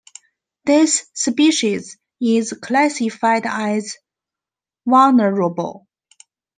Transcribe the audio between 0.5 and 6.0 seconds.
This species is classified as vulnerable.